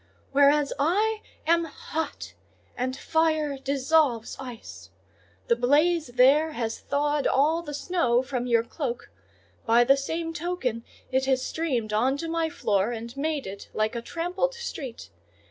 "Whereas 0.31 0.73
I 0.79 1.21
am 1.45 1.65
hot, 1.65 2.33
and 2.75 2.97
fire 2.97 3.59
dissolves 3.59 4.35
ice. 4.39 4.89
The 5.45 5.55
blaze 5.55 6.07
there 6.15 6.53
has 6.53 6.79
thawed 6.79 7.27
all 7.27 7.61
the 7.61 7.75
snow 7.75 8.23
from 8.23 8.47
your 8.47 8.63
cloak; 8.63 9.11
by 9.67 9.83
the 9.83 9.95
same 9.97 10.33
token, 10.33 10.83
it 11.11 11.25
has 11.25 11.45
streamed 11.45 11.93
on 11.93 12.17
to 12.17 12.27
my 12.27 12.49
floor, 12.49 12.91
and 12.91 13.15
made 13.15 13.45
it 13.45 13.69
like 13.75 13.95
a 13.95 14.01
trampled 14.01 14.55
street. 14.55 15.11